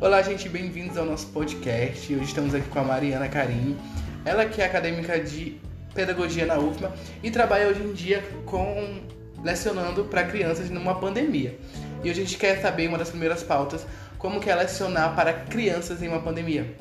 Olá, 0.00 0.22
gente, 0.22 0.48
bem-vindos 0.48 0.96
ao 0.96 1.04
nosso 1.04 1.26
podcast. 1.26 2.14
Hoje 2.14 2.24
estamos 2.24 2.54
aqui 2.54 2.66
com 2.70 2.78
a 2.78 2.82
Mariana 2.82 3.28
Carinho, 3.28 3.78
ela 4.24 4.46
que 4.46 4.62
é 4.62 4.64
acadêmica 4.64 5.20
de 5.20 5.60
pedagogia 5.94 6.46
na 6.46 6.58
UFMA 6.58 6.90
e 7.22 7.30
trabalha 7.30 7.68
hoje 7.68 7.82
em 7.82 7.92
dia 7.92 8.24
com 8.46 9.02
lecionando 9.44 10.04
para 10.04 10.24
crianças 10.24 10.70
numa 10.70 10.94
pandemia. 10.94 11.54
E 12.02 12.10
hoje 12.10 12.22
a 12.22 12.24
gente 12.24 12.38
quer 12.38 12.62
saber 12.62 12.88
uma 12.88 12.96
das 12.96 13.10
primeiras 13.10 13.42
pautas, 13.42 13.86
como 14.16 14.40
que 14.40 14.48
é 14.48 14.54
lecionar 14.54 15.14
para 15.14 15.34
crianças 15.34 16.02
em 16.02 16.08
uma 16.08 16.22
pandemia. 16.22 16.74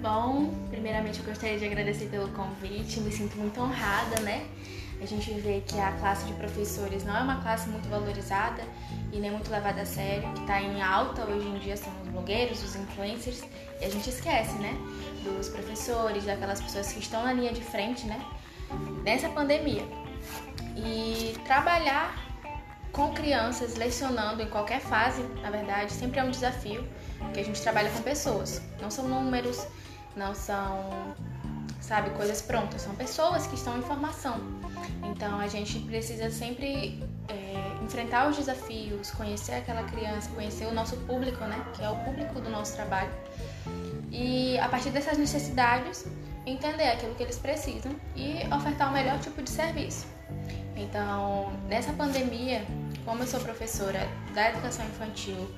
Bom, 0.00 0.54
primeiramente 0.70 1.18
eu 1.18 1.24
gostaria 1.24 1.58
de 1.58 1.64
agradecer 1.64 2.06
pelo 2.06 2.28
convite, 2.28 3.00
me 3.00 3.10
sinto 3.10 3.36
muito 3.36 3.60
honrada, 3.60 4.20
né? 4.20 4.46
A 5.00 5.06
gente 5.06 5.30
vê 5.32 5.62
que 5.66 5.78
a 5.78 5.92
classe 5.92 6.24
de 6.26 6.32
professores 6.34 7.04
não 7.04 7.16
é 7.16 7.20
uma 7.20 7.42
classe 7.42 7.68
muito 7.68 7.88
valorizada 7.88 8.62
e 9.12 9.18
nem 9.18 9.30
muito 9.30 9.50
levada 9.50 9.82
a 9.82 9.86
sério, 9.86 10.32
que 10.32 10.40
está 10.40 10.60
em 10.60 10.80
alta 10.80 11.24
hoje 11.24 11.46
em 11.46 11.58
dia 11.58 11.76
são 11.76 11.92
os 12.02 12.08
blogueiros, 12.08 12.62
os 12.62 12.74
influencers, 12.74 13.42
e 13.80 13.84
a 13.84 13.90
gente 13.90 14.08
esquece, 14.08 14.54
né, 14.54 14.74
dos 15.22 15.48
professores, 15.48 16.24
daquelas 16.24 16.60
pessoas 16.60 16.92
que 16.92 17.00
estão 17.00 17.22
na 17.22 17.32
linha 17.32 17.52
de 17.52 17.60
frente, 17.60 18.06
né, 18.06 18.24
nessa 19.04 19.28
pandemia. 19.28 19.86
E 20.76 21.36
trabalhar 21.44 22.16
com 22.94 23.12
crianças, 23.12 23.74
lecionando 23.74 24.42
em 24.42 24.48
qualquer 24.48 24.80
fase, 24.80 25.22
na 25.42 25.50
verdade, 25.50 25.92
sempre 25.92 26.20
é 26.20 26.24
um 26.24 26.30
desafio, 26.30 26.88
porque 27.18 27.40
a 27.40 27.44
gente 27.44 27.60
trabalha 27.60 27.90
com 27.90 28.00
pessoas, 28.02 28.62
não 28.80 28.90
são 28.90 29.08
números, 29.08 29.66
não 30.16 30.34
são, 30.34 31.14
sabe, 31.84 32.10
coisas 32.10 32.40
prontas, 32.40 32.80
são 32.82 32.94
pessoas 32.94 33.46
que 33.46 33.54
estão 33.54 33.78
em 33.78 33.82
formação. 33.82 34.40
Então 35.02 35.38
a 35.38 35.46
gente 35.46 35.78
precisa 35.80 36.30
sempre 36.30 37.02
é, 37.28 37.84
enfrentar 37.84 38.28
os 38.28 38.36
desafios, 38.36 39.10
conhecer 39.10 39.52
aquela 39.52 39.82
criança, 39.84 40.30
conhecer 40.30 40.66
o 40.66 40.72
nosso 40.72 40.96
público, 40.98 41.44
né? 41.44 41.62
Que 41.74 41.84
é 41.84 41.90
o 41.90 41.96
público 41.96 42.40
do 42.40 42.48
nosso 42.48 42.74
trabalho. 42.74 43.10
E 44.10 44.58
a 44.58 44.68
partir 44.68 44.90
dessas 44.90 45.18
necessidades, 45.18 46.06
entender 46.46 46.88
aquilo 46.88 47.14
que 47.14 47.22
eles 47.22 47.38
precisam 47.38 47.94
e 48.16 48.42
ofertar 48.54 48.88
o 48.88 48.92
melhor 48.92 49.18
tipo 49.20 49.42
de 49.42 49.50
serviço. 49.50 50.06
Então, 50.76 51.52
nessa 51.68 51.92
pandemia, 51.92 52.64
como 53.04 53.22
eu 53.22 53.26
sou 53.26 53.40
professora 53.40 54.08
da 54.34 54.50
educação 54.50 54.84
infantil 54.86 55.50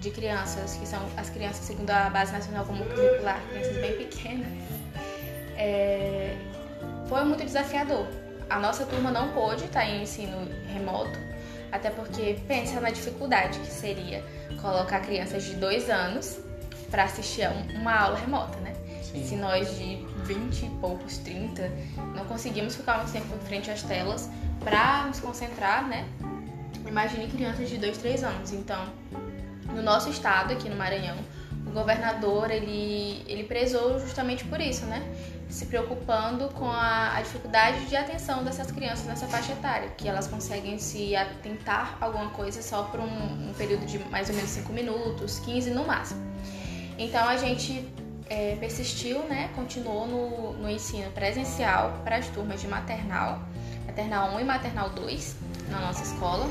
de 0.00 0.10
crianças, 0.10 0.74
que 0.74 0.86
são 0.86 1.00
as 1.16 1.30
crianças 1.30 1.64
segundo 1.64 1.90
a 1.90 2.10
Base 2.10 2.32
Nacional 2.32 2.64
Comum 2.64 2.84
Curricular, 2.84 3.40
crianças 3.48 3.76
bem 3.76 3.96
pequenas, 3.96 4.81
é, 5.62 6.36
foi 7.06 7.24
muito 7.24 7.44
desafiador, 7.44 8.06
a 8.50 8.58
nossa 8.58 8.84
turma 8.84 9.10
não 9.12 9.28
pôde 9.28 9.64
estar 9.64 9.84
em 9.84 10.02
ensino 10.02 10.48
remoto, 10.66 11.16
até 11.70 11.88
porque 11.88 12.36
pensa 12.48 12.80
na 12.80 12.90
dificuldade 12.90 13.60
que 13.60 13.70
seria 13.70 14.24
colocar 14.60 15.00
crianças 15.00 15.44
de 15.44 15.54
dois 15.54 15.88
anos 15.88 16.40
para 16.90 17.04
assistir 17.04 17.48
uma 17.74 17.94
aula 17.94 18.18
remota, 18.18 18.58
né? 18.58 18.74
Sim. 19.02 19.24
Se 19.24 19.36
nós 19.36 19.78
de 19.78 20.04
20 20.24 20.66
e 20.66 20.68
poucos, 20.80 21.18
30, 21.18 21.70
não 22.14 22.24
conseguimos 22.24 22.74
ficar 22.74 22.98
muito 22.98 23.12
tempo 23.12 23.34
em 23.34 23.46
frente 23.46 23.70
às 23.70 23.82
telas 23.82 24.28
para 24.60 25.06
nos 25.06 25.20
concentrar, 25.20 25.86
né? 25.86 26.06
Imagine 26.86 27.28
crianças 27.28 27.70
de 27.70 27.78
2, 27.78 27.96
3 27.98 28.24
anos. 28.24 28.52
Então, 28.52 28.84
no 29.72 29.82
nosso 29.82 30.10
estado, 30.10 30.52
aqui 30.52 30.68
no 30.68 30.76
Maranhão, 30.76 31.16
governador 31.72 32.50
ele, 32.50 33.22
ele 33.26 33.44
prezou 33.44 33.98
justamente 33.98 34.44
por 34.44 34.60
isso, 34.60 34.84
né? 34.86 35.02
Se 35.48 35.66
preocupando 35.66 36.48
com 36.48 36.66
a, 36.66 37.16
a, 37.16 37.20
dificuldade 37.20 37.84
de 37.86 37.96
atenção 37.96 38.42
dessas 38.42 38.70
crianças 38.70 39.06
nessa 39.06 39.26
faixa 39.26 39.52
etária, 39.52 39.90
que 39.90 40.08
elas 40.08 40.26
conseguem 40.26 40.78
se 40.78 41.14
atentar 41.14 41.98
a 42.00 42.06
alguma 42.06 42.30
coisa 42.30 42.62
só 42.62 42.84
por 42.84 43.00
um, 43.00 43.50
um 43.50 43.52
período 43.56 43.84
de 43.84 43.98
mais 44.10 44.30
ou 44.30 44.34
menos 44.34 44.50
5 44.50 44.72
minutos, 44.72 45.38
15 45.40 45.70
no 45.70 45.86
máximo. 45.86 46.22
Então 46.98 47.28
a 47.28 47.36
gente 47.36 47.86
é, 48.30 48.56
persistiu, 48.56 49.18
né? 49.24 49.50
Continuou 49.54 50.06
no, 50.06 50.52
no 50.54 50.70
ensino 50.70 51.10
presencial 51.12 52.00
para 52.02 52.16
as 52.16 52.28
turmas 52.28 52.60
de 52.60 52.68
maternal, 52.68 53.40
maternal 53.86 54.34
1 54.36 54.40
e 54.40 54.44
maternal 54.44 54.90
2 54.90 55.36
na 55.68 55.80
nossa 55.80 56.02
escola. 56.02 56.46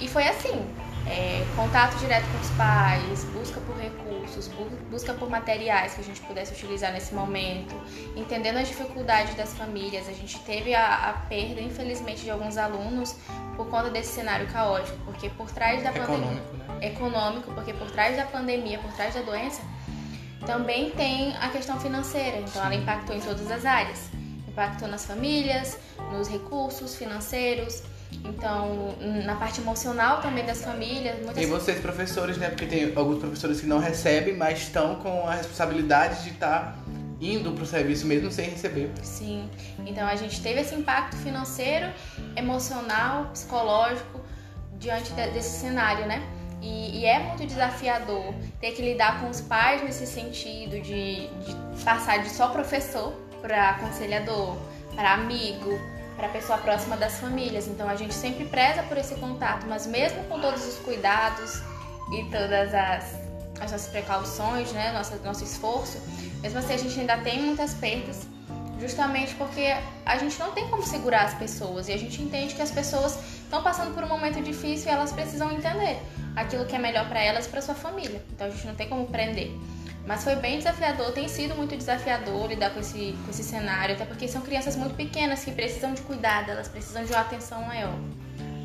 E 0.00 0.08
foi 0.08 0.26
assim, 0.26 0.66
é, 1.06 1.44
contato 1.54 1.96
direto 1.98 2.24
com 2.32 2.38
os 2.40 2.50
pais, 2.50 3.24
busca 3.24 3.60
por 3.60 3.76
recursos, 3.76 4.48
bu 4.48 4.64
busca 4.90 5.12
por 5.12 5.28
materiais 5.28 5.94
que 5.94 6.00
a 6.00 6.04
gente 6.04 6.20
pudesse 6.22 6.52
utilizar 6.52 6.92
nesse 6.92 7.14
momento, 7.14 7.74
entendendo 8.16 8.58
as 8.58 8.68
dificuldades 8.68 9.34
das 9.34 9.52
famílias. 9.54 10.08
A 10.08 10.12
gente 10.12 10.38
teve 10.40 10.74
a, 10.74 11.10
a 11.10 11.12
perda, 11.28 11.60
infelizmente, 11.60 12.22
de 12.22 12.30
alguns 12.30 12.56
alunos 12.56 13.16
por 13.56 13.68
conta 13.68 13.90
desse 13.90 14.12
cenário 14.12 14.46
caótico, 14.46 14.96
porque 15.04 15.28
por 15.30 15.50
trás 15.50 15.82
da 15.82 15.92
pandemia. 15.92 16.30
Né? 16.30 16.88
Econômico, 16.88 17.52
porque 17.52 17.72
por 17.74 17.90
trás 17.90 18.16
da 18.16 18.24
pandemia, 18.24 18.78
por 18.78 18.92
trás 18.92 19.14
da 19.14 19.22
doença, 19.22 19.62
também 20.46 20.90
tem 20.90 21.36
a 21.36 21.48
questão 21.48 21.78
financeira. 21.80 22.38
Então, 22.38 22.64
ela 22.64 22.74
impactou 22.74 23.16
em 23.16 23.20
todas 23.20 23.50
as 23.50 23.64
áreas. 23.64 24.10
Impactou 24.46 24.88
nas 24.88 25.04
famílias, 25.04 25.78
nos 26.12 26.28
recursos 26.28 26.94
financeiros 26.94 27.82
então, 28.24 28.94
na 29.24 29.36
parte 29.36 29.60
emocional 29.60 30.20
também 30.20 30.44
das 30.44 30.62
famílias. 30.62 31.16
Muitas... 31.16 31.42
E 31.42 31.46
vocês, 31.46 31.80
professores, 31.80 32.36
né? 32.36 32.48
Porque 32.48 32.66
tem 32.66 32.92
alguns 32.94 33.18
professores 33.18 33.60
que 33.60 33.66
não 33.66 33.78
recebem, 33.78 34.36
mas 34.36 34.58
estão 34.60 34.96
com 34.96 35.26
a 35.26 35.34
responsabilidade 35.34 36.22
de 36.24 36.30
estar 36.30 36.60
tá 36.60 36.78
indo 37.20 37.52
para 37.52 37.64
o 37.64 37.66
serviço 37.66 38.06
mesmo 38.06 38.30
sem 38.30 38.50
receber. 38.50 38.90
Sim. 39.02 39.48
Então, 39.86 40.06
a 40.06 40.16
gente 40.16 40.42
teve 40.42 40.60
esse 40.60 40.74
impacto 40.74 41.16
financeiro, 41.16 41.92
emocional, 42.36 43.26
psicológico 43.32 44.20
diante 44.78 45.12
desse 45.12 45.60
cenário, 45.60 46.06
né? 46.06 46.22
E, 46.60 47.00
e, 47.00 47.04
é 47.04 47.18
muito 47.18 47.46
desafiador 47.46 48.34
ter 48.58 48.72
que 48.72 48.80
lidar 48.80 49.20
com 49.20 49.28
os 49.28 49.40
pais 49.42 49.82
nesse 49.82 50.06
sentido 50.06 50.80
de, 50.80 51.28
de 51.28 51.84
passar 51.84 52.22
de 52.22 52.30
só 52.30 52.48
professor 52.48 53.12
para 53.42 53.70
aconselhador, 53.70 54.56
para 54.94 55.12
amigo, 55.12 55.78
para 56.16 56.26
a 56.26 56.30
pessoa 56.30 56.58
próxima 56.58 56.96
das 56.96 57.18
famílias. 57.18 57.66
Então 57.66 57.88
a 57.88 57.96
gente 57.96 58.14
sempre 58.14 58.44
preza 58.44 58.82
por 58.84 58.96
esse 58.96 59.14
contato, 59.16 59.66
mas 59.66 59.86
mesmo 59.86 60.24
com 60.24 60.40
todos 60.40 60.66
os 60.66 60.78
cuidados 60.78 61.62
e 62.12 62.24
todas 62.24 62.74
as, 62.74 63.14
as 63.60 63.72
nossas 63.72 63.88
precauções, 63.88 64.72
né, 64.72 64.92
nosso, 64.92 65.16
nosso 65.24 65.44
esforço, 65.44 65.98
mesmo 66.42 66.58
assim 66.58 66.74
a 66.74 66.78
gente 66.78 67.00
ainda 67.00 67.18
tem 67.18 67.42
muitas 67.42 67.74
perdas, 67.74 68.26
justamente 68.80 69.34
porque 69.34 69.74
a 70.04 70.18
gente 70.18 70.38
não 70.38 70.52
tem 70.52 70.68
como 70.68 70.82
segurar 70.82 71.24
as 71.24 71.34
pessoas 71.34 71.88
e 71.88 71.92
a 71.92 71.98
gente 71.98 72.20
entende 72.22 72.54
que 72.54 72.62
as 72.62 72.70
pessoas 72.70 73.18
estão 73.42 73.62
passando 73.62 73.94
por 73.94 74.04
um 74.04 74.08
momento 74.08 74.42
difícil 74.42 74.90
e 74.90 74.94
elas 74.94 75.12
precisam 75.12 75.50
entender 75.52 76.00
aquilo 76.36 76.66
que 76.66 76.74
é 76.74 76.78
melhor 76.78 77.08
para 77.08 77.22
elas 77.22 77.46
e 77.46 77.48
para 77.48 77.62
sua 77.62 77.74
família. 77.74 78.22
Então 78.32 78.46
a 78.46 78.50
gente 78.50 78.66
não 78.66 78.74
tem 78.74 78.88
como 78.88 79.06
prender. 79.06 79.50
Mas 80.06 80.22
foi 80.22 80.36
bem 80.36 80.58
desafiador, 80.58 81.12
tem 81.12 81.28
sido 81.28 81.54
muito 81.54 81.76
desafiador 81.76 82.46
lidar 82.46 82.70
com 82.70 82.80
esse, 82.80 83.16
com 83.24 83.30
esse 83.30 83.42
cenário, 83.42 83.94
até 83.94 84.04
porque 84.04 84.28
são 84.28 84.42
crianças 84.42 84.76
muito 84.76 84.94
pequenas 84.94 85.42
que 85.42 85.50
precisam 85.50 85.94
de 85.94 86.02
cuidado, 86.02 86.50
elas 86.50 86.68
precisam 86.68 87.04
de 87.04 87.12
uma 87.12 87.20
atenção 87.20 87.62
maior. 87.62 87.94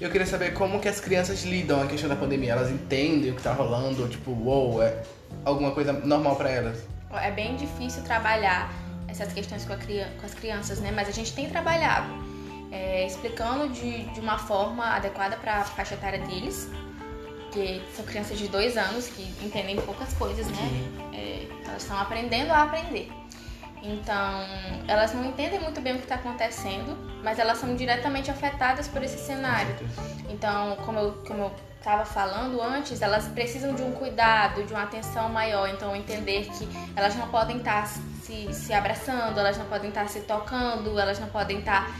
Eu 0.01 0.09
queria 0.09 0.27
saber 0.27 0.53
como 0.53 0.79
que 0.79 0.87
as 0.87 0.99
crianças 0.99 1.43
lidam 1.43 1.81
a 1.81 1.87
questão 1.87 2.09
da 2.09 2.15
pandemia. 2.15 2.53
Elas 2.53 2.69
entendem 2.69 3.31
o 3.31 3.35
que 3.35 3.41
tá 3.41 3.53
rolando, 3.53 4.07
tipo, 4.07 4.31
uou, 4.31 4.71
wow, 4.71 4.83
é 4.83 5.01
alguma 5.43 5.71
coisa 5.71 5.91
normal 5.91 6.35
para 6.35 6.49
elas? 6.49 6.85
É 7.11 7.31
bem 7.31 7.55
difícil 7.55 8.03
trabalhar 8.03 8.73
essas 9.07 9.33
questões 9.33 9.65
com, 9.65 9.75
com 9.75 10.25
as 10.25 10.33
crianças, 10.33 10.79
né? 10.79 10.91
Mas 10.91 11.09
a 11.09 11.11
gente 11.11 11.33
tem 11.33 11.49
trabalhado 11.49 12.07
é, 12.71 13.05
explicando 13.05 13.69
de, 13.69 14.03
de 14.05 14.19
uma 14.19 14.37
forma 14.37 14.85
adequada 14.85 15.35
para 15.37 15.57
a 15.57 15.63
faixa 15.63 15.95
etária 15.95 16.19
deles, 16.19 16.69
porque 17.49 17.81
são 17.95 18.05
crianças 18.05 18.37
de 18.37 18.47
dois 18.47 18.77
anos 18.77 19.07
que 19.07 19.23
entendem 19.43 19.75
poucas 19.77 20.13
coisas, 20.13 20.45
né? 20.47 21.11
É, 21.13 21.47
elas 21.67 21.81
estão 21.81 21.97
aprendendo 21.97 22.51
a 22.51 22.63
aprender. 22.63 23.11
Então, 23.81 24.45
elas 24.87 25.13
não 25.13 25.25
entendem 25.25 25.59
muito 25.59 25.81
bem 25.81 25.93
o 25.93 25.97
que 25.97 26.03
está 26.03 26.15
acontecendo, 26.15 26.97
mas 27.23 27.39
elas 27.39 27.57
são 27.57 27.75
diretamente 27.75 28.29
afetadas 28.29 28.87
por 28.87 29.01
esse 29.01 29.17
cenário. 29.17 29.75
Então, 30.29 30.75
como 30.85 30.99
eu, 30.99 31.11
como 31.25 31.43
eu 31.43 31.51
estava 31.77 32.05
falando 32.05 32.61
antes, 32.61 33.01
elas 33.01 33.27
precisam 33.29 33.73
de 33.73 33.81
um 33.81 33.93
cuidado, 33.93 34.63
de 34.63 34.73
uma 34.73 34.83
atenção 34.83 35.29
maior. 35.29 35.69
Então, 35.69 35.95
entender 35.95 36.49
que 36.49 36.67
elas 36.95 37.15
não 37.15 37.29
podem 37.29 37.57
estar 37.57 37.83
tá 37.83 37.87
se, 38.21 38.53
se 38.53 38.73
abraçando, 38.73 39.39
elas 39.39 39.57
não 39.57 39.65
podem 39.65 39.89
estar 39.89 40.03
tá 40.03 40.07
se 40.07 40.19
tocando, 40.21 40.99
elas 40.99 41.19
não 41.19 41.29
podem 41.29 41.59
estar 41.59 41.85
tá, 41.87 41.91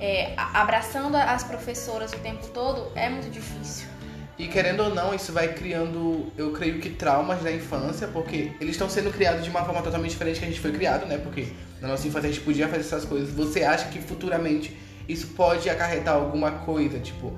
é, 0.00 0.34
abraçando 0.36 1.16
as 1.16 1.44
professoras 1.44 2.12
o 2.12 2.18
tempo 2.18 2.48
todo, 2.48 2.90
é 2.96 3.08
muito 3.08 3.30
difícil. 3.30 3.95
E 4.38 4.48
querendo 4.48 4.80
ou 4.80 4.94
não, 4.94 5.14
isso 5.14 5.32
vai 5.32 5.54
criando, 5.54 6.30
eu 6.36 6.52
creio 6.52 6.78
que 6.78 6.90
traumas 6.90 7.42
da 7.42 7.50
infância, 7.50 8.06
porque 8.08 8.52
eles 8.60 8.72
estão 8.72 8.88
sendo 8.88 9.10
criados 9.10 9.42
de 9.42 9.48
uma 9.48 9.64
forma 9.64 9.80
totalmente 9.80 10.10
diferente 10.10 10.38
que 10.38 10.44
a 10.44 10.48
gente 10.48 10.60
foi 10.60 10.72
criado, 10.72 11.06
né? 11.06 11.16
Porque 11.16 11.48
na 11.80 11.88
nossa 11.88 12.06
infância 12.06 12.28
a 12.28 12.32
gente 12.32 12.44
podia 12.44 12.68
fazer 12.68 12.80
essas 12.80 13.06
coisas. 13.06 13.30
Você 13.30 13.64
acha 13.64 13.88
que 13.88 13.98
futuramente 13.98 14.76
isso 15.08 15.28
pode 15.28 15.70
acarretar 15.70 16.14
alguma 16.14 16.50
coisa, 16.50 16.98
tipo 16.98 17.32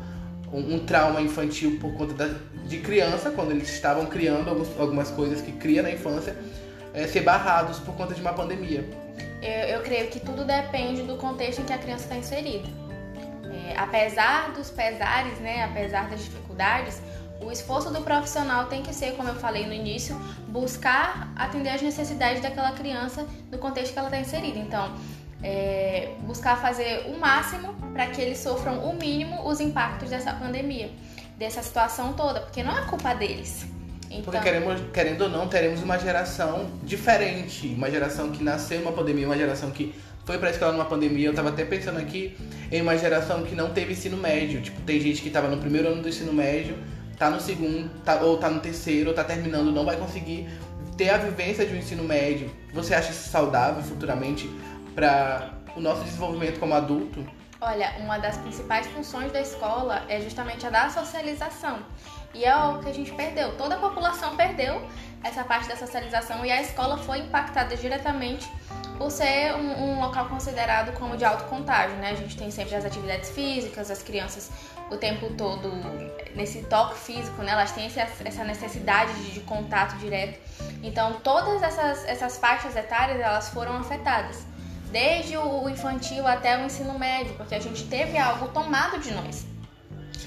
um, 0.53 0.75
um 0.75 0.79
trauma 0.81 1.21
infantil 1.21 1.79
por 1.81 1.93
conta 1.95 2.15
da, 2.15 2.35
de 2.67 2.79
criança, 2.79 3.31
quando 3.31 3.53
eles 3.53 3.69
estavam 3.71 4.07
criando 4.07 4.49
alguns, 4.49 4.69
algumas 4.79 5.11
coisas 5.11 5.41
que 5.41 5.53
cria 5.53 5.83
na 5.83 5.91
infância, 5.91 6.37
é, 6.95 7.07
ser 7.07 7.21
barrados 7.21 7.79
por 7.79 7.95
conta 7.95 8.15
de 8.15 8.21
uma 8.21 8.33
pandemia? 8.33 8.85
Eu, 9.43 9.77
eu 9.77 9.81
creio 9.83 10.09
que 10.09 10.19
tudo 10.21 10.45
depende 10.45 11.03
do 11.03 11.17
contexto 11.17 11.61
em 11.61 11.65
que 11.65 11.73
a 11.73 11.79
criança 11.79 12.05
está 12.05 12.17
inserida. 12.17 12.69
É, 13.51 13.75
apesar 13.77 14.53
dos 14.53 14.71
pesares, 14.71 15.39
né, 15.39 15.65
apesar 15.65 16.09
das 16.09 16.21
dificuldades, 16.25 17.01
O 17.41 17.53
esforço 17.53 17.91
do 17.91 18.01
profissional 18.03 18.67
tem 18.67 18.83
que 18.83 18.93
ser, 18.93 19.13
como 19.13 19.29
eu 19.29 19.35
falei 19.37 19.67
no 19.67 19.73
início, 19.73 20.17
buscar 20.49 21.33
atender 21.37 21.71
as 21.71 21.81
necessidades 21.81 22.43
daquela 22.43 22.73
criança 22.73 23.27
no 23.51 23.59
contexto 23.59 23.93
que 23.93 23.99
ela 23.99 24.09
está 24.09 24.19
inserida. 24.19 24.59
Então, 24.59 24.93
é, 25.43 26.11
buscar 26.23 26.61
fazer 26.61 27.07
o 27.07 27.19
máximo 27.19 27.75
para 27.93 28.07
que 28.07 28.21
eles 28.21 28.39
sofram 28.39 28.85
o 28.85 28.95
mínimo 28.95 29.47
os 29.47 29.61
impactos 29.61 30.11
dessa 30.11 30.33
pandemia, 30.33 30.91
dessa 31.37 31.63
situação 31.63 32.13
toda, 32.13 32.41
porque 32.41 32.63
não 32.63 32.77
é 32.77 32.83
culpa 32.87 33.15
deles. 33.15 33.65
Então... 34.11 34.25
Porque 34.25 34.41
queremos, 34.41 34.81
querendo 34.93 35.21
ou 35.23 35.29
não, 35.29 35.47
teremos 35.47 35.81
uma 35.81 35.97
geração 35.97 36.69
diferente, 36.83 37.69
uma 37.69 37.89
geração 37.89 38.33
que 38.33 38.43
nasceu 38.43 38.81
numa 38.81 38.93
pandemia, 38.93 39.27
uma 39.27 39.37
geração 39.37 39.71
que 39.71 39.95
foi 40.29 40.37
pra 40.37 40.51
escola 40.51 40.73
numa 40.73 40.85
pandemia. 40.85 41.29
Eu 41.29 41.35
tava 41.35 41.49
até 41.49 41.65
pensando 41.65 41.99
aqui 41.99 42.37
em 42.71 42.83
uma 42.83 42.99
geração 42.99 43.45
que 43.45 43.55
não 43.55 43.71
teve 43.71 43.95
ensino 43.95 44.19
médio. 44.19 44.61
Tipo, 44.61 44.79
tem 44.83 45.01
gente 45.01 45.23
que 45.23 45.31
tava 45.31 45.49
no 45.49 45.57
primeiro 45.57 45.89
ano 45.89 46.03
do 46.03 46.09
ensino 46.11 46.35
médio, 46.35 46.77
tá 47.17 47.31
no 47.31 47.41
segundo, 47.41 47.89
tá, 48.05 48.17
ou 48.21 48.37
tá 48.37 48.51
no 48.51 48.61
terceiro, 48.61 49.09
ou 49.09 49.17
tá 49.17 49.25
terminando, 49.25 49.73
não 49.73 49.87
vai 49.87 49.97
conseguir 49.97 50.47
ter 50.99 51.09
a 51.09 51.17
vivência 51.17 51.65
de 51.65 51.73
um 51.73 51.79
ensino 51.79 52.05
médio. 52.05 52.51
Você 52.75 52.95
acha 52.95 53.11
isso 53.11 53.31
saudável 53.31 53.83
futuramente 53.83 54.51
para 54.95 55.51
o 55.75 55.81
nosso 55.81 56.05
desenvolvimento 56.05 56.61
como 56.61 56.75
adulto? 56.75 57.27
Olha, 57.59 57.95
uma 57.99 58.19
das 58.19 58.37
principais 58.37 58.87
funções 58.89 59.33
da 59.33 59.41
escola 59.41 60.05
é 60.11 60.21
justamente 60.21 60.67
a 60.67 60.71
da 60.71 60.91
socialização. 60.91 61.79
E 62.35 62.45
é 62.45 62.55
o 62.55 62.79
que 62.79 62.89
a 62.89 62.95
gente 62.95 63.13
perdeu. 63.13 63.57
Toda 63.57 63.77
a 63.77 63.79
população 63.79 64.37
perdeu 64.37 64.87
essa 65.23 65.43
parte 65.45 65.69
da 65.69 65.77
socialização 65.77 66.45
e 66.45 66.53
a 66.53 66.61
escola 66.61 66.97
foi 66.99 67.19
impactada 67.19 67.77
diretamente 67.77 68.49
por 68.97 69.11
ser 69.11 69.55
um, 69.55 69.85
um, 69.85 70.01
local 70.01 70.29
considerado 70.29 70.93
como 70.99 71.17
de 71.17 71.25
alto 71.25 71.45
contágio, 71.45 71.97
né? 71.97 72.11
A 72.11 72.15
gente 72.15 72.37
tem 72.37 72.51
sempre 72.51 72.75
as 72.75 72.85
atividades 72.85 73.31
físicas, 73.31 73.91
as 73.91 74.03
crianças 74.03 74.51
o 74.91 74.97
tempo 74.97 75.31
todo 75.35 75.71
nesse 76.35 76.63
toque 76.63 76.99
físico, 76.99 77.43
né? 77.43 77.53
Elas 77.53 77.73
têm 77.73 77.87
esse, 77.87 78.01
essa 78.01 78.45
necessidade 78.45 79.13
de, 79.15 79.33
de, 79.33 79.41
contato 79.41 79.97
direto. 79.99 80.39
Então, 80.83 81.15
todas 81.23 81.63
essas, 81.63 82.05
essas 82.07 82.39
faixas 82.39 82.75
etárias, 82.75 83.21
elas 83.21 83.49
foram 83.51 83.77
afetadas. 83.77 84.45
Desde 84.91 85.37
o 85.37 85.69
infantil 85.69 86.27
até 86.27 86.57
o 86.57 86.65
ensino 86.65 86.99
médio, 86.99 87.35
porque 87.35 87.55
a 87.55 87.61
gente 87.61 87.85
teve 87.85 88.17
algo 88.17 88.49
tomado 88.49 88.99
de 88.99 89.13
nós, 89.13 89.47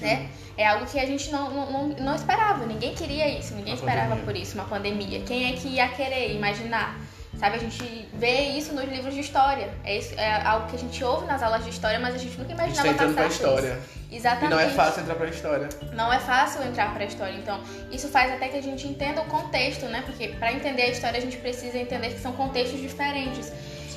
né? 0.00 0.28
É 0.56 0.66
algo 0.66 0.86
que 0.86 0.98
a 0.98 1.06
gente 1.06 1.30
não, 1.30 1.50
não, 1.50 1.88
não 1.88 2.14
esperava, 2.14 2.66
ninguém 2.66 2.94
queria 2.94 3.38
isso, 3.38 3.54
ninguém 3.54 3.74
uma 3.74 3.78
esperava 3.78 4.08
pandemia. 4.10 4.24
por 4.24 4.36
isso, 4.36 4.54
uma 4.54 4.64
pandemia. 4.64 5.20
Quem 5.22 5.52
é 5.52 5.56
que 5.56 5.68
ia 5.68 5.88
querer 5.88 6.34
imaginar? 6.34 6.98
Sabe, 7.38 7.56
a 7.56 7.58
gente 7.58 8.08
vê 8.12 8.50
isso 8.50 8.74
nos 8.74 8.84
livros 8.84 9.14
de 9.14 9.20
história. 9.20 9.72
É, 9.82 9.96
isso, 9.96 10.14
é 10.18 10.46
algo 10.46 10.68
que 10.68 10.76
a 10.76 10.78
gente 10.78 11.02
ouve 11.02 11.26
nas 11.26 11.42
aulas 11.42 11.64
de 11.64 11.70
história, 11.70 11.98
mas 11.98 12.14
a 12.14 12.18
gente 12.18 12.38
nunca 12.38 12.52
imaginava 12.52 12.82
a 12.82 12.84
gente 12.84 12.96
tá 12.98 13.04
entrando 13.04 13.14
pra 13.14 13.26
história. 13.26 13.78
Isso. 13.78 14.02
Exatamente. 14.12 14.52
E 14.52 14.54
não 14.54 14.60
é 14.60 14.68
fácil 14.68 15.02
entrar 15.02 15.14
pra 15.14 15.26
história. 15.26 15.68
Não 15.94 16.12
é 16.12 16.18
fácil 16.18 16.62
entrar 16.62 16.92
pra 16.92 17.04
história. 17.04 17.34
Então, 17.34 17.60
isso 17.90 18.08
faz 18.08 18.30
até 18.30 18.48
que 18.48 18.58
a 18.58 18.62
gente 18.62 18.86
entenda 18.86 19.22
o 19.22 19.24
contexto, 19.24 19.86
né? 19.86 20.02
Porque 20.04 20.28
para 20.28 20.52
entender 20.52 20.82
a 20.82 20.88
história 20.90 21.18
a 21.18 21.20
gente 21.22 21.38
precisa 21.38 21.78
entender 21.78 22.10
que 22.10 22.20
são 22.20 22.32
contextos 22.32 22.78
diferentes. 22.78 23.50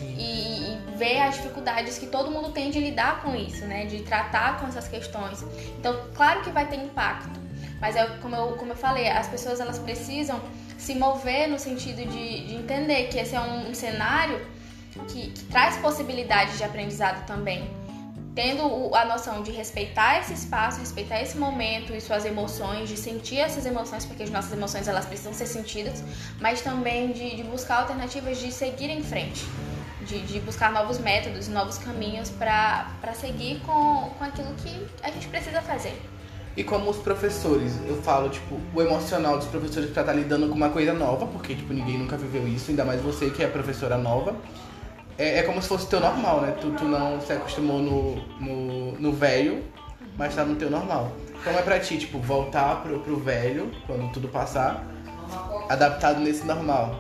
E, 0.04 0.74
e, 0.74 0.98
ver 0.98 1.20
as 1.20 1.36
dificuldades 1.36 1.98
que 1.98 2.08
todo 2.08 2.32
mundo 2.32 2.52
tem 2.52 2.72
de 2.72 2.80
lidar 2.80 3.22
com 3.22 3.36
isso, 3.36 3.66
né? 3.66 3.86
De 3.86 4.02
tratar 4.04 4.60
com 4.60 4.68
essas 4.68 4.88
questões. 4.88 5.44
Então, 5.78 6.06
claro 6.16 6.42
que 6.42 6.50
vai 6.50 6.68
ter 6.68 6.78
impacto. 6.78 7.40
Mas 7.80 7.96
é 7.96 8.06
como 8.22 8.36
eu, 8.36 8.54
como 8.54 8.72
eu 8.72 8.76
falei, 8.76 9.10
as 9.10 9.28
pessoas 9.28 9.60
elas 9.60 9.78
precisam 9.80 10.42
se 10.78 10.96
mover 10.96 11.48
no 11.48 11.60
sentido 11.60 12.06
de, 12.10 12.48
de 12.48 12.56
entender 12.56 13.08
que 13.08 13.18
esse 13.18 13.36
é 13.36 13.42
um, 13.42 13.70
um 13.70 13.74
cenário 13.74 14.40
que, 15.08 15.32
que, 15.32 15.44
traz 15.46 15.78
possibilidades 15.78 16.58
de 16.58 16.64
aprendizado 16.64 17.26
também. 17.26 17.70
Tendo 18.34 18.94
a 18.94 19.06
noção 19.06 19.42
de 19.44 19.52
respeitar 19.52 20.20
esse 20.20 20.34
espaço, 20.34 20.80
respeitar 20.80 21.22
esse 21.22 21.38
momento 21.38 21.94
e 21.94 22.02
suas 22.02 22.26
emoções, 22.26 22.90
de 22.90 22.98
sentir 22.98 23.38
essas 23.38 23.66
emoções, 23.66 24.06
porque 24.06 24.24
as 24.24 24.30
nossas 24.30 24.52
emoções 24.52 24.90
elas 24.90 25.06
precisam 25.06 25.34
ser 25.34 25.46
sentidas, 25.46 26.04
mas 26.42 26.62
também 26.62 27.14
de, 27.14 27.38
de 27.38 27.44
buscar 27.44 27.80
alternativas 27.82 28.38
de 28.38 28.52
seguir 28.52 28.90
em 28.90 29.02
frente, 29.02 29.42
de, 30.06 30.20
de 30.22 30.40
buscar 30.40 30.72
novos 30.72 31.00
métodos, 31.00 31.48
novos 31.48 31.78
caminhos 31.78 32.30
para 32.30 33.14
seguir 33.14 33.60
com, 33.66 34.10
com 34.18 34.24
aquilo 34.24 34.54
que 34.56 34.88
a 35.04 35.10
gente 35.10 35.28
precisa 35.28 35.62
fazer. 35.62 36.00
E 36.58 36.64
como 36.64 36.90
os 36.90 36.98
professores, 36.98 37.74
eu 37.86 38.02
falo, 38.02 38.30
tipo, 38.30 38.58
o 38.74 38.82
emocional 38.82 39.38
dos 39.38 39.48
professores 39.48 39.90
pra 39.90 40.04
estar 40.04 40.14
tá 40.14 40.18
lidando 40.18 40.48
com 40.48 40.56
uma 40.56 40.70
coisa 40.70 40.94
nova, 40.94 41.26
porque, 41.28 41.54
tipo, 41.54 41.74
ninguém 41.74 41.98
nunca 41.98 42.16
viveu 42.16 42.48
isso, 42.48 42.72
ainda 42.72 42.86
mais 42.86 43.02
você 43.02 43.30
que 43.30 43.44
é 43.44 43.48
professora 43.48 43.98
nova. 43.98 44.36
É, 45.18 45.40
é 45.40 45.44
como 45.44 45.62
se 45.62 45.68
fosse 45.68 45.88
teu 45.88 46.00
normal, 46.00 46.42
né? 46.42 46.56
Tu, 46.62 46.72
tu 46.72 46.86
não 46.86 47.20
se 47.20 47.34
acostumou 47.34 47.80
no, 47.82 48.16
no, 48.40 48.92
no 48.94 49.12
velho, 49.12 49.64
mas 50.18 50.34
tá 50.34 50.46
no 50.46 50.56
teu 50.56 50.70
normal. 50.70 51.12
Como 51.44 51.60
é 51.60 51.62
pra 51.62 51.78
ti, 51.78 51.98
tipo, 51.98 52.20
voltar 52.20 52.82
pro, 52.82 53.00
pro 53.02 53.18
velho, 53.18 53.70
quando 53.86 54.10
tudo 54.14 54.30
passar, 54.30 54.86
adaptado 55.70 56.22
nesse 56.22 56.46
normal? 56.46 56.98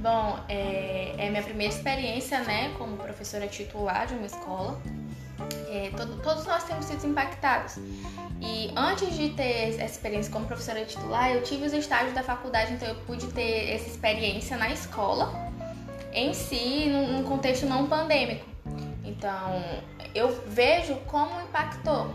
Bom, 0.00 0.38
é, 0.48 1.14
é 1.18 1.28
minha 1.28 1.42
primeira 1.42 1.74
experiência, 1.74 2.40
né, 2.40 2.74
como 2.78 2.96
professora 2.96 3.46
titular 3.46 4.06
de 4.06 4.14
uma 4.14 4.24
escola. 4.24 4.80
É, 5.68 5.90
todo, 5.94 6.22
todos 6.22 6.46
nós 6.46 6.64
temos 6.64 6.86
sido 6.86 7.06
impactados. 7.06 7.76
E 8.40 8.72
antes 8.74 9.14
de 9.14 9.28
ter 9.30 9.74
essa 9.74 9.84
experiência 9.84 10.32
como 10.32 10.46
professora 10.46 10.86
titular, 10.86 11.30
eu 11.32 11.42
tive 11.42 11.66
os 11.66 11.74
estágios 11.74 12.14
da 12.14 12.22
faculdade, 12.22 12.72
então 12.72 12.88
eu 12.88 12.94
pude 13.06 13.26
ter 13.28 13.74
essa 13.74 13.88
experiência 13.88 14.56
na 14.56 14.70
escola, 14.70 15.34
em 16.14 16.32
si, 16.32 16.86
num, 16.88 17.18
num 17.18 17.24
contexto 17.24 17.66
não 17.66 17.86
pandêmico. 17.86 18.46
Então, 19.04 19.62
eu 20.14 20.42
vejo 20.46 20.94
como 21.06 21.42
impactou. 21.42 22.06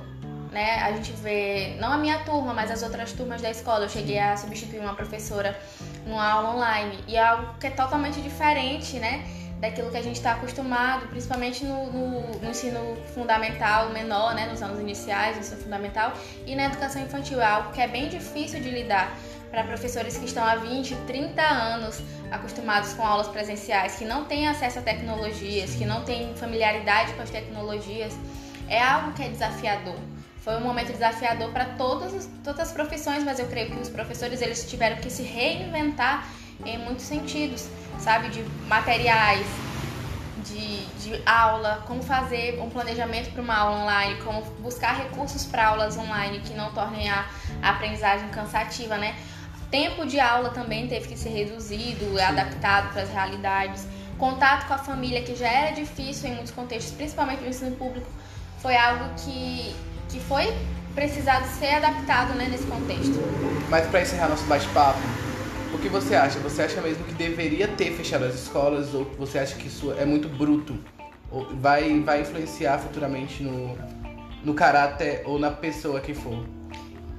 Né? 0.51 0.81
A 0.81 0.91
gente 0.93 1.11
vê, 1.11 1.75
não 1.79 1.91
a 1.91 1.97
minha 1.97 2.19
turma, 2.19 2.53
mas 2.53 2.71
as 2.71 2.81
outras 2.81 3.11
turmas 3.11 3.41
da 3.41 3.51
escola. 3.51 3.85
Eu 3.85 3.89
cheguei 3.89 4.17
a 4.17 4.35
substituir 4.37 4.79
uma 4.79 4.95
professora 4.95 5.59
numa 6.05 6.27
aula 6.27 6.55
online 6.55 6.99
e 7.07 7.15
é 7.15 7.23
algo 7.23 7.53
que 7.59 7.67
é 7.67 7.71
totalmente 7.71 8.21
diferente, 8.21 8.97
né? 8.99 9.25
daquilo 9.59 9.89
que 9.89 9.97
a 9.97 10.01
gente 10.01 10.17
está 10.17 10.33
acostumado, 10.33 11.07
principalmente 11.07 11.63
no, 11.63 11.91
no, 11.91 12.21
no, 12.39 12.49
ensino 12.49 12.97
fundamental 13.13 13.89
menor, 13.89 14.35
né, 14.35 14.47
nos 14.47 14.61
anos 14.61 14.79
iniciais, 14.79 15.35
no 15.35 15.41
ensino 15.41 15.61
fundamental, 15.61 16.13
e 16.45 16.55
na 16.55 16.65
educação 16.65 17.01
infantil. 17.01 17.41
É 17.41 17.45
algo 17.45 17.71
que 17.71 17.81
é 17.81 17.87
bem 17.87 18.09
difícil 18.09 18.59
de 18.59 18.69
lidar 18.69 19.17
para 19.49 19.63
professores 19.63 20.17
que 20.17 20.25
estão 20.25 20.43
há 20.43 20.55
20, 20.55 20.95
30 21.07 21.41
anos 21.41 22.01
acostumados 22.29 22.93
com 22.93 23.03
aulas 23.03 23.27
presenciais, 23.27 23.95
que 23.95 24.03
não 24.03 24.25
têm 24.25 24.47
acesso 24.47 24.79
a 24.79 24.81
tecnologias, 24.81 25.73
que 25.75 25.85
não 25.85 26.03
têm 26.03 26.35
familiaridade 26.35 27.13
com 27.13 27.21
as 27.21 27.29
tecnologias. 27.29 28.13
É 28.67 28.81
algo 28.81 29.13
que 29.13 29.23
é 29.23 29.29
desafiador. 29.29 29.97
Foi 30.45 30.57
um 30.57 30.61
momento 30.61 30.91
desafiador 30.91 31.49
para 31.49 31.65
todas, 31.65 32.29
todas 32.43 32.67
as 32.67 32.71
profissões, 32.71 33.23
mas 33.23 33.39
eu 33.39 33.47
creio 33.47 33.71
que 33.71 33.81
os 33.81 33.89
professores 33.89 34.43
eles 34.43 34.69
tiveram 34.69 34.97
que 34.97 35.09
se 35.09 35.23
reinventar 35.23 36.29
em 36.63 36.77
muitos 36.77 37.03
sentidos, 37.03 37.67
sabe? 37.97 38.29
De 38.29 38.43
materiais, 38.67 39.47
de, 40.43 40.85
de 41.01 41.21
aula, 41.25 41.83
como 41.87 42.03
fazer 42.03 42.61
um 42.61 42.69
planejamento 42.69 43.31
para 43.31 43.41
uma 43.41 43.55
aula 43.55 43.81
online, 43.81 44.21
como 44.21 44.43
buscar 44.59 44.95
recursos 44.95 45.45
para 45.45 45.65
aulas 45.65 45.97
online 45.97 46.39
que 46.41 46.53
não 46.53 46.71
tornem 46.73 47.09
a, 47.09 47.25
a 47.63 47.71
aprendizagem 47.71 48.29
cansativa, 48.29 48.99
né? 48.99 49.15
Tempo 49.71 50.05
de 50.05 50.19
aula 50.19 50.51
também 50.51 50.87
teve 50.87 51.07
que 51.07 51.17
ser 51.17 51.29
reduzido, 51.29 52.21
adaptado 52.21 52.93
para 52.93 53.01
as 53.01 53.09
realidades. 53.09 53.87
Contato 54.19 54.67
com 54.67 54.75
a 54.75 54.77
família, 54.77 55.23
que 55.23 55.35
já 55.35 55.47
era 55.47 55.71
difícil 55.71 56.29
em 56.29 56.35
muitos 56.35 56.51
contextos, 56.51 56.93
principalmente 56.93 57.41
no 57.41 57.47
ensino 57.47 57.75
público, 57.75 58.07
foi 58.59 58.77
algo 58.77 59.09
que, 59.15 59.75
que 60.15 60.19
foi 60.21 60.53
precisado 60.93 61.45
ser 61.59 61.75
adaptado 61.75 62.33
né, 62.35 62.47
nesse 62.49 62.65
contexto. 62.67 63.19
Mas 63.69 63.85
para 63.87 64.01
encerrar 64.01 64.29
nosso 64.29 64.45
bate-papo, 64.45 64.99
o 65.73 65.77
que 65.77 65.89
você 65.89 66.15
acha? 66.15 66.39
Você 66.39 66.61
acha 66.61 66.79
mesmo 66.79 67.03
que 67.03 67.13
deveria 67.13 67.67
ter 67.67 67.91
fechado 67.91 68.23
as 68.23 68.33
escolas 68.33 68.93
ou 68.93 69.03
você 69.17 69.37
acha 69.39 69.55
que 69.55 69.67
isso 69.67 69.91
é 69.91 70.05
muito 70.05 70.29
bruto? 70.29 70.79
Ou 71.29 71.53
vai, 71.57 71.99
vai 71.99 72.21
influenciar 72.21 72.79
futuramente 72.79 73.43
no, 73.43 73.77
no 74.43 74.53
caráter 74.53 75.21
ou 75.25 75.37
na 75.37 75.51
pessoa 75.51 75.99
que 75.99 76.13
for? 76.13 76.45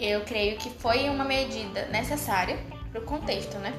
Eu 0.01 0.23
creio 0.23 0.57
que 0.57 0.71
foi 0.71 1.11
uma 1.11 1.25
medida 1.25 1.87
necessária 1.93 2.59
para 2.91 3.03
o 3.03 3.05
contexto, 3.05 3.59
né? 3.59 3.75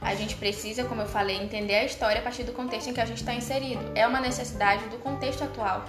A 0.00 0.14
gente 0.14 0.34
precisa, 0.34 0.84
como 0.84 1.02
eu 1.02 1.06
falei, 1.06 1.36
entender 1.36 1.74
a 1.74 1.84
história 1.84 2.20
a 2.20 2.22
partir 2.22 2.42
do 2.42 2.52
contexto 2.52 2.88
em 2.88 2.94
que 2.94 3.00
a 3.00 3.04
gente 3.04 3.18
está 3.18 3.34
inserido. 3.34 3.80
É 3.94 4.06
uma 4.06 4.20
necessidade 4.20 4.84
do 4.86 4.96
contexto 4.96 5.44
atual. 5.44 5.84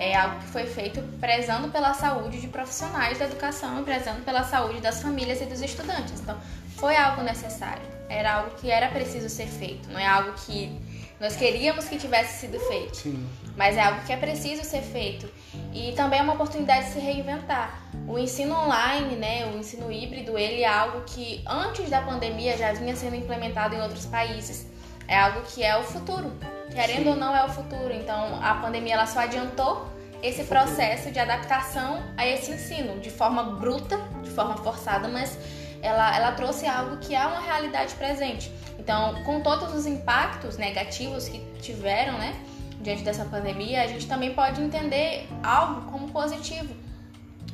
É 0.00 0.16
algo 0.16 0.40
que 0.40 0.46
foi 0.46 0.64
feito 0.64 1.02
prezando 1.20 1.68
pela 1.68 1.92
saúde 1.92 2.40
de 2.40 2.48
profissionais 2.48 3.18
da 3.18 3.26
educação 3.26 3.80
e 3.80 3.84
prezando 3.84 4.22
pela 4.22 4.42
saúde 4.42 4.80
das 4.80 5.02
famílias 5.02 5.42
e 5.42 5.44
dos 5.44 5.60
estudantes. 5.60 6.18
Então, 6.20 6.40
foi 6.78 6.96
algo 6.96 7.22
necessário, 7.22 7.82
era 8.08 8.36
algo 8.36 8.56
que 8.56 8.70
era 8.70 8.88
preciso 8.88 9.28
ser 9.28 9.46
feito, 9.46 9.90
não 9.90 10.00
é 10.00 10.06
algo 10.06 10.32
que 10.32 10.80
nós 11.20 11.36
queríamos 11.36 11.84
que 11.86 11.98
tivesse 11.98 12.40
sido 12.40 12.58
feito, 12.60 12.96
Sim. 12.96 13.28
mas 13.54 13.76
é 13.76 13.82
algo 13.82 14.00
que 14.06 14.12
é 14.14 14.16
preciso 14.16 14.64
ser 14.64 14.80
feito 14.80 15.30
e 15.70 15.92
também 15.92 16.18
é 16.18 16.22
uma 16.22 16.32
oportunidade 16.32 16.86
de 16.86 16.92
se 16.92 16.98
reinventar. 16.98 17.78
O 18.08 18.18
ensino 18.18 18.54
online, 18.54 19.16
né, 19.16 19.44
o 19.52 19.58
ensino 19.58 19.92
híbrido, 19.92 20.38
ele 20.38 20.62
é 20.62 20.66
algo 20.66 21.02
que 21.02 21.44
antes 21.46 21.90
da 21.90 22.00
pandemia 22.00 22.56
já 22.56 22.72
vinha 22.72 22.96
sendo 22.96 23.16
implementado 23.16 23.74
em 23.74 23.82
outros 23.82 24.06
países. 24.06 24.66
É 25.06 25.18
algo 25.18 25.42
que 25.42 25.62
é 25.62 25.76
o 25.76 25.82
futuro, 25.82 26.32
querendo 26.72 27.04
Sim. 27.04 27.10
ou 27.10 27.16
não 27.16 27.36
é 27.36 27.44
o 27.44 27.48
futuro. 27.48 27.92
Então 27.92 28.38
a 28.42 28.54
pandemia 28.54 28.94
ela 28.94 29.06
só 29.06 29.20
adiantou 29.20 29.88
esse 30.22 30.44
processo 30.44 31.10
de 31.10 31.18
adaptação 31.18 32.02
a 32.16 32.26
esse 32.26 32.50
ensino, 32.52 33.00
de 33.00 33.10
forma 33.10 33.42
bruta, 33.42 33.98
de 34.22 34.30
forma 34.30 34.56
forçada, 34.56 35.08
mas 35.08 35.38
ela, 35.82 36.14
ela 36.14 36.32
trouxe 36.32 36.66
algo 36.66 36.98
que 36.98 37.14
é 37.14 37.26
uma 37.26 37.40
realidade 37.40 37.94
presente. 37.94 38.52
Então, 38.78 39.22
com 39.24 39.40
todos 39.40 39.74
os 39.74 39.86
impactos 39.86 40.56
negativos 40.56 41.28
que 41.28 41.38
tiveram, 41.60 42.18
né, 42.18 42.34
diante 42.80 43.02
dessa 43.02 43.24
pandemia, 43.24 43.82
a 43.82 43.86
gente 43.86 44.06
também 44.06 44.34
pode 44.34 44.60
entender 44.60 45.28
algo 45.42 45.90
como 45.90 46.10
positivo, 46.10 46.74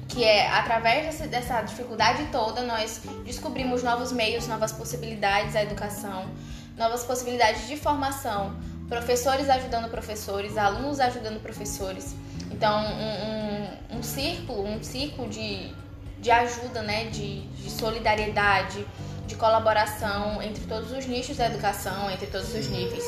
que 0.08 0.24
é 0.24 0.48
através 0.48 1.18
dessa, 1.20 1.62
dificuldade 1.62 2.26
toda 2.30 2.62
nós 2.62 3.02
descobrimos 3.24 3.82
novos 3.82 4.12
meios, 4.12 4.46
novas 4.46 4.72
possibilidades 4.72 5.54
à 5.56 5.62
educação, 5.62 6.30
novas 6.76 7.04
possibilidades 7.04 7.66
de 7.66 7.76
formação, 7.76 8.56
professores 8.88 9.48
ajudando 9.48 9.90
professores, 9.90 10.56
alunos 10.56 11.00
ajudando 11.00 11.40
professores. 11.40 12.14
Então, 12.50 12.78
um, 12.78 13.96
um, 13.96 13.98
um 13.98 14.02
círculo, 14.02 14.64
um 14.64 14.82
círculo 14.82 15.28
de, 15.28 15.72
de 16.20 16.30
ajuda, 16.30 16.82
né, 16.82 17.06
de, 17.06 17.42
de 17.42 17.70
solidariedade, 17.70 18.86
de 19.26 19.34
colaboração 19.34 20.40
entre 20.40 20.64
todos 20.64 20.92
os 20.92 21.06
nichos 21.06 21.36
da 21.36 21.46
educação, 21.46 22.10
entre 22.10 22.26
todos 22.26 22.54
os 22.54 22.68
níveis. 22.68 23.04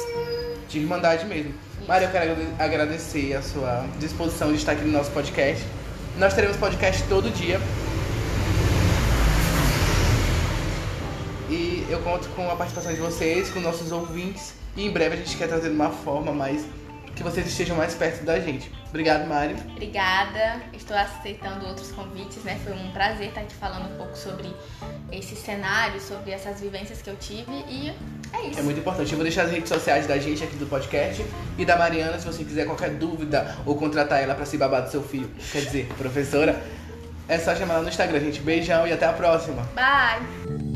De 0.69 0.81
irmandade 0.81 1.25
mesmo. 1.25 1.55
Mário, 1.87 2.07
eu 2.07 2.11
quero 2.11 2.37
agradecer 2.59 3.35
a 3.35 3.43
sua 3.43 3.87
disposição 3.99 4.53
de 4.53 4.59
estar 4.59 4.73
aqui 4.73 4.83
no 4.83 4.93
nosso 4.93 5.11
podcast. 5.13 5.65
Nós 6.19 6.35
teremos 6.35 6.57
podcast 6.57 7.03
todo 7.05 7.31
dia. 7.31 7.61
E 11.49 11.78
eu 11.89 12.01
conto 12.03 12.29
com 12.31 12.51
a 12.51 12.57
participação 12.57 12.93
de 12.93 13.01
vocês, 13.01 13.51
com 13.51 13.61
nossos 13.61 13.91
ouvintes. 13.93 14.55
E 14.77 14.87
em 14.87 14.91
breve 14.91 15.15
a 15.15 15.19
gente 15.19 15.37
quer 15.37 15.49
trazer 15.49 15.71
de 15.71 15.75
uma 15.75 15.91
forma 15.91 16.33
mais 16.33 16.65
que 17.17 17.23
vocês 17.23 17.47
estejam 17.47 17.77
mais 17.77 17.95
perto 17.95 18.25
da 18.25 18.39
gente. 18.39 18.71
Obrigado, 18.89 19.27
Mari. 19.27 19.57
Obrigada. 19.73 20.63
Estou 20.73 20.97
aceitando 20.97 21.67
outros 21.67 21.91
convites, 21.91 22.43
né? 22.45 22.59
Foi 22.63 22.73
um 22.73 22.91
prazer 22.93 23.29
estar 23.29 23.41
aqui 23.41 23.55
falando 23.55 23.93
um 23.93 23.97
pouco 23.97 24.17
sobre 24.17 24.55
esse 25.11 25.35
cenário, 25.35 26.01
sobre 26.01 26.31
essas 26.31 26.61
vivências 26.61 27.03
que 27.03 27.11
eu 27.11 27.17
tive 27.17 27.51
e 27.69 27.93
é 28.33 28.47
isso. 28.47 28.61
É 28.61 28.63
muito 28.63 28.79
importante. 28.79 29.11
Eu 29.11 29.17
vou 29.17 29.25
deixar 29.25 29.43
as 29.43 29.51
redes 29.51 29.69
sociais 29.69 30.07
da 30.07 30.17
gente 30.19 30.45
aqui 30.45 30.57
do 30.57 30.67
podcast 30.67 31.25
e 31.59 31.65
da 31.65 31.77
Mariana, 31.77 32.19
se 32.19 32.27
você 32.27 32.45
quiser 32.45 32.67
qualquer 32.67 32.91
dúvida 32.91 33.57
ou 33.67 33.75
contratar 33.75 34.23
ela 34.23 34.35
para 34.35 34.45
se 34.45 34.57
babar 34.57 34.83
do 34.83 34.91
seu 34.91 35.03
filho, 35.03 35.29
quer 35.51 35.63
dizer, 35.63 35.89
professora, 35.99 36.63
é 37.27 37.39
só 37.39 37.55
chamar 37.57 37.75
ela 37.75 37.83
no 37.83 37.89
Instagram, 37.89 38.21
gente. 38.21 38.41
Beijão 38.41 38.87
e 38.87 38.93
até 38.93 39.07
a 39.07 39.13
próxima. 39.13 39.69
Bye! 39.75 40.68